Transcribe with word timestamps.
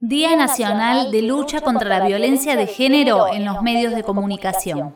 Día 0.00 0.36
Nacional 0.36 1.10
de 1.10 1.22
Lucha 1.22 1.62
contra 1.62 1.88
la 1.88 2.06
Violencia 2.06 2.54
de 2.54 2.66
Género 2.66 3.32
en 3.32 3.46
los 3.46 3.62
Medios 3.62 3.94
de 3.94 4.02
Comunicación. 4.02 4.94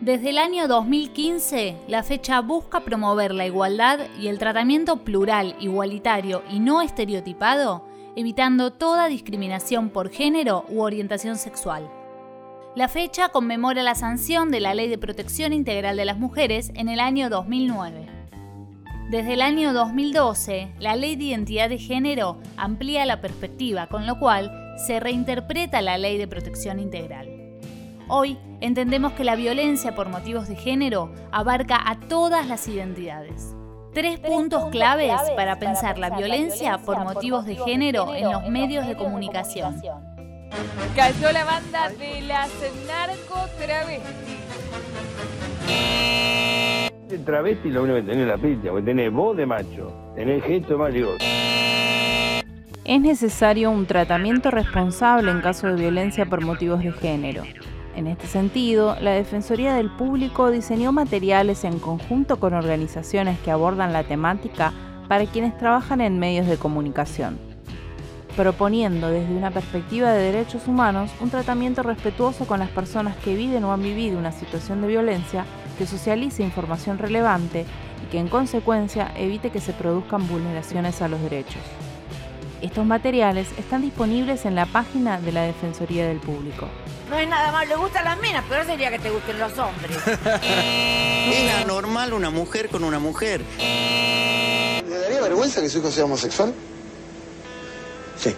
Desde 0.00 0.30
el 0.30 0.38
año 0.38 0.66
2015, 0.66 1.76
la 1.86 2.02
fecha 2.02 2.40
busca 2.40 2.80
promover 2.80 3.32
la 3.32 3.46
igualdad 3.46 4.00
y 4.20 4.26
el 4.26 4.40
tratamiento 4.40 5.04
plural, 5.04 5.54
igualitario 5.60 6.42
y 6.50 6.58
no 6.58 6.82
estereotipado, 6.82 7.86
evitando 8.16 8.72
toda 8.72 9.06
discriminación 9.06 9.90
por 9.90 10.10
género 10.10 10.64
u 10.68 10.80
orientación 10.80 11.36
sexual. 11.36 11.88
La 12.74 12.88
fecha 12.88 13.28
conmemora 13.28 13.84
la 13.84 13.94
sanción 13.94 14.50
de 14.50 14.58
la 14.58 14.74
Ley 14.74 14.88
de 14.88 14.98
Protección 14.98 15.52
Integral 15.52 15.96
de 15.96 16.06
las 16.06 16.18
Mujeres 16.18 16.72
en 16.74 16.88
el 16.88 16.98
año 16.98 17.30
2009. 17.30 18.15
Desde 19.10 19.34
el 19.34 19.40
año 19.40 19.72
2012, 19.72 20.72
la 20.80 20.96
Ley 20.96 21.14
de 21.14 21.24
Identidad 21.24 21.68
de 21.68 21.78
Género 21.78 22.38
amplía 22.56 23.06
la 23.06 23.20
perspectiva, 23.20 23.86
con 23.86 24.04
lo 24.04 24.18
cual 24.18 24.74
se 24.84 24.98
reinterpreta 24.98 25.80
la 25.80 25.96
Ley 25.96 26.18
de 26.18 26.26
Protección 26.26 26.80
Integral. 26.80 27.28
Hoy 28.08 28.36
entendemos 28.60 29.12
que 29.12 29.22
la 29.22 29.36
violencia 29.36 29.94
por 29.94 30.08
motivos 30.08 30.48
de 30.48 30.56
género 30.56 31.12
abarca 31.30 31.88
a 31.88 32.00
todas 32.00 32.48
las 32.48 32.66
identidades. 32.66 33.54
Tres, 33.94 34.18
puntos, 34.18 34.70
claves, 34.70 35.14
para 35.36 35.60
pensar 35.60 35.98
la 35.98 36.10
violencia 36.10 36.78
por 36.78 36.98
motivos 37.04 37.46
de 37.46 37.54
género 37.54 38.12
en 38.12 38.32
los 38.32 38.48
medios 38.48 38.88
de 38.88 38.96
comunicación. 38.96 39.80
Cayó 40.96 41.30
la 41.30 41.44
banda 41.44 41.90
de 41.90 42.22
las 42.22 42.50
narcotravestis. 42.88 44.46
Travesti 47.24 47.70
lo 47.70 47.84
que 47.84 48.02
tenés 48.02 48.26
la 48.26 48.36
pinta, 48.36 48.70
porque 48.70 48.84
tenés 48.86 49.12
voz 49.12 49.36
de 49.36 49.46
macho, 49.46 49.92
tenés 50.14 50.42
gesto 50.44 50.74
de 50.74 50.78
marido. 50.78 51.10
Es 52.84 53.00
necesario 53.00 53.70
un 53.70 53.86
tratamiento 53.86 54.50
responsable 54.50 55.30
en 55.30 55.40
caso 55.40 55.66
de 55.66 55.74
violencia 55.74 56.26
por 56.26 56.44
motivos 56.44 56.80
de 56.80 56.92
género. 56.92 57.42
En 57.96 58.06
este 58.06 58.26
sentido, 58.26 58.96
la 59.00 59.12
Defensoría 59.12 59.74
del 59.74 59.90
Público 59.90 60.50
diseñó 60.50 60.92
materiales 60.92 61.64
en 61.64 61.78
conjunto 61.78 62.38
con 62.38 62.54
organizaciones 62.54 63.38
que 63.40 63.50
abordan 63.50 63.92
la 63.92 64.04
temática 64.04 64.72
para 65.08 65.24
quienes 65.26 65.56
trabajan 65.56 66.00
en 66.00 66.18
medios 66.18 66.46
de 66.46 66.58
comunicación, 66.58 67.38
proponiendo 68.36 69.08
desde 69.08 69.34
una 69.34 69.50
perspectiva 69.50 70.12
de 70.12 70.30
derechos 70.30 70.68
humanos 70.68 71.10
un 71.20 71.30
tratamiento 71.30 71.82
respetuoso 71.82 72.46
con 72.46 72.60
las 72.60 72.68
personas 72.68 73.16
que 73.16 73.34
viven 73.34 73.64
o 73.64 73.72
han 73.72 73.82
vivido 73.82 74.18
una 74.18 74.32
situación 74.32 74.82
de 74.82 74.88
violencia 74.88 75.44
que 75.76 75.86
socialice 75.86 76.42
información 76.42 76.98
relevante 76.98 77.64
y 78.04 78.10
que 78.10 78.18
en 78.18 78.28
consecuencia 78.28 79.12
evite 79.16 79.50
que 79.50 79.60
se 79.60 79.72
produzcan 79.72 80.26
vulneraciones 80.28 81.02
a 81.02 81.08
los 81.08 81.20
derechos. 81.22 81.62
Estos 82.62 82.86
materiales 82.86 83.48
están 83.58 83.82
disponibles 83.82 84.46
en 84.46 84.54
la 84.54 84.66
página 84.66 85.20
de 85.20 85.30
la 85.30 85.42
Defensoría 85.42 86.06
del 86.08 86.18
Público. 86.18 86.68
No 87.10 87.18
es 87.18 87.28
nada 87.28 87.52
más, 87.52 87.68
le 87.68 87.76
gustan 87.76 88.04
las 88.04 88.18
minas, 88.20 88.44
pero 88.48 88.64
sería 88.64 88.90
que 88.90 88.98
te 88.98 89.10
gusten 89.10 89.38
los 89.38 89.56
hombres. 89.58 89.96
¿Es 90.06 91.54
anormal 91.62 92.12
una 92.14 92.30
mujer 92.30 92.68
con 92.68 92.82
una 92.82 92.98
mujer? 92.98 93.42
¿Le 93.58 94.98
daría 94.98 95.20
vergüenza 95.20 95.60
que 95.60 95.68
su 95.68 95.78
hijo 95.78 95.90
sea 95.90 96.04
homosexual? 96.04 96.52
Sí. 98.16 98.34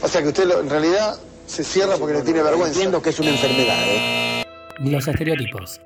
O 0.00 0.08
sea 0.08 0.22
que 0.22 0.28
usted 0.28 0.48
en 0.60 0.70
realidad 0.70 1.18
se 1.46 1.64
cierra 1.64 1.96
porque 1.96 2.14
le 2.14 2.22
tiene 2.22 2.42
vergüenza. 2.42 2.74
Entiendo 2.74 3.02
que 3.02 3.10
es 3.10 3.18
una 3.18 3.30
enfermedad, 3.30 3.82
¿eh? 3.86 4.44
Los 4.80 5.06
estereotipos. 5.06 5.80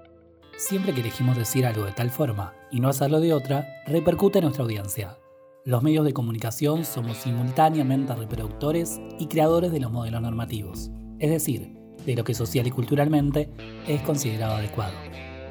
Siempre 0.59 0.92
que 0.92 1.03
elegimos 1.03 1.37
decir 1.37 1.64
algo 1.64 1.84
de 1.84 1.92
tal 1.92 2.11
forma 2.11 2.53
y 2.73 2.81
no 2.81 2.89
hacerlo 2.89 3.20
de 3.20 3.33
otra, 3.33 3.81
repercute 3.87 4.41
en 4.41 4.47
nuestra 4.47 4.64
audiencia. 4.64 5.17
Los 5.64 5.84
medios 5.84 6.05
de 6.05 6.12
comunicación 6.12 6.84
somos 6.84 7.19
simultáneamente 7.19 8.12
reproductores 8.17 9.01
y 9.20 9.29
creadores 9.29 9.70
de 9.70 9.79
los 9.79 9.92
modelos 9.92 10.20
normativos, 10.20 10.91
es 11.20 11.31
decir, 11.31 11.77
de 12.05 12.17
lo 12.17 12.25
que 12.25 12.34
social 12.34 12.67
y 12.67 12.73
culturalmente 12.73 13.53
es 13.86 14.03
considerado 14.03 14.56
adecuado. 14.56 14.95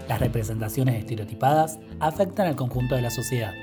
Las 0.09 0.19
representaciones 0.19 0.95
estereotipadas 0.95 1.79
afectan 2.01 2.47
al 2.47 2.57
conjunto 2.57 2.95
de 2.95 3.01
la 3.01 3.09
sociedad, 3.09 3.53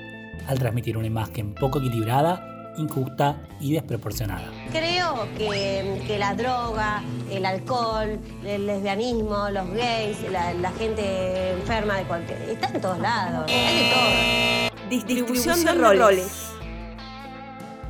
al 0.47 0.59
transmitir 0.59 0.97
una 0.97 1.09
imagen 1.09 1.55
poco 1.55 1.79
equilibrada 1.79 2.54
injusta 2.77 3.37
y 3.61 3.73
desproporcionada. 3.73 4.51
Creo 4.71 5.29
que, 5.37 6.17
la 6.19 6.35
droga, 6.35 7.03
el 7.31 7.47
alcohol, 7.47 8.19
el 8.45 8.67
lesbianismo, 8.67 9.51
los 9.51 9.71
gays, 9.71 10.19
la, 10.31 10.71
gente 10.73 11.53
enferma 11.53 11.99
de 11.99 12.05
cualquier... 12.05 12.43
Está 12.43 12.69
en 12.69 12.81
todos 12.81 12.99
lados, 12.99 13.51
hay 13.51 13.77
de 13.77 13.91
todo. 13.91 14.89
Distribución, 14.91 15.65
de, 15.65 15.73
roles. 15.75 16.01
roles. 16.01 16.51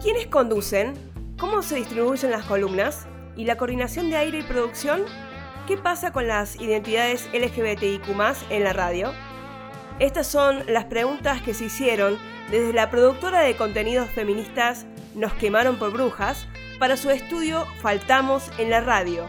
¿Quiénes 0.02 0.26
conducen? 0.26 0.94
¿Cómo 1.38 1.62
se 1.62 1.76
distribuyen 1.76 2.30
las 2.30 2.44
columnas? 2.44 3.06
¿Y 3.36 3.44
la 3.44 3.56
coordinación 3.56 4.10
de 4.10 4.16
aire 4.16 4.38
y 4.38 4.42
producción? 4.42 5.02
¿Qué 5.66 5.76
pasa 5.76 6.12
con 6.12 6.28
las 6.28 6.60
identidades 6.60 7.28
LGBTIQ 7.32 8.04
en 8.50 8.64
la 8.64 8.72
radio? 8.72 9.12
Estas 10.00 10.26
son 10.26 10.64
las 10.66 10.86
preguntas 10.86 11.40
que 11.40 11.54
se 11.54 11.66
hicieron 11.66 12.18
desde 12.50 12.72
la 12.72 12.90
productora 12.90 13.42
de 13.42 13.56
contenidos 13.56 14.10
feministas 14.10 14.86
Nos 15.14 15.32
quemaron 15.34 15.76
por 15.76 15.92
brujas 15.92 16.48
para 16.80 16.96
su 16.96 17.10
estudio 17.10 17.64
Faltamos 17.80 18.50
en 18.58 18.70
la 18.70 18.80
radio. 18.80 19.28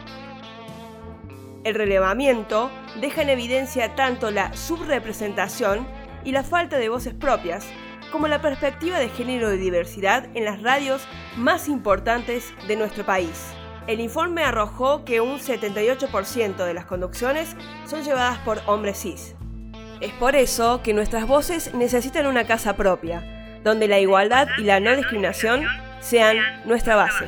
El 1.64 1.76
relevamiento 1.76 2.72
deja 3.00 3.22
en 3.22 3.30
evidencia 3.30 3.96
tanto 3.96 4.32
la 4.32 4.54
subrepresentación 4.56 5.88
y 6.24 6.32
la 6.32 6.44
falta 6.44 6.78
de 6.78 6.90
voces 6.90 7.14
propias, 7.14 7.68
como 8.12 8.28
la 8.28 8.42
perspectiva 8.42 8.98
de 8.98 9.10
género 9.10 9.54
y 9.54 9.58
diversidad 9.58 10.28
en 10.34 10.46
las 10.46 10.64
radios 10.64 11.08
más 11.38 11.68
importantes 11.68 12.54
de 12.68 12.76
nuestro 12.76 13.06
país. 13.06 13.54
El 13.86 14.00
informe 14.00 14.44
arrojó 14.44 15.06
que 15.06 15.22
un 15.22 15.38
78% 15.40 16.66
de 16.66 16.74
las 16.74 16.86
conducciones 16.86 17.56
son 17.86 18.04
llevadas 18.04 18.40
por 18.40 18.62
hombres 18.66 19.00
cis. 19.00 19.36
Es 20.02 20.12
por 20.14 20.36
eso 20.36 20.82
que 20.84 20.94
nuestras 20.94 21.28
voces 21.28 21.74
necesitan 21.74 22.28
una 22.28 22.46
casa 22.46 22.76
propia, 22.76 23.24
donde 23.64 23.88
la 23.88 24.00
igualdad 24.00 24.48
y 24.58 24.64
la 24.64 24.80
no 24.80 24.96
discriminación 24.96 25.66
sean 26.00 26.38
nuestra 26.66 26.96
base. 26.96 27.26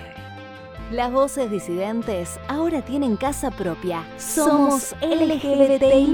Las 0.91 1.11
voces 1.11 1.51
disidentes 1.51 2.39
ahora 2.47 2.81
tienen 2.81 3.17
casa 3.17 3.51
propia. 3.51 4.05
Somos 4.17 4.95
LGBTI 5.01 6.13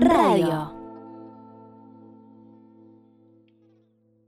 Radio. 0.00 0.79